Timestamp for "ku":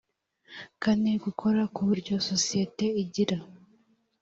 1.73-1.81